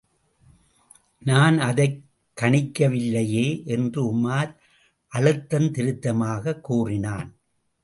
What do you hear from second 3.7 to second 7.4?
என்று உமார் அழுத்தந்திருத்தமாகக் கூறினான்.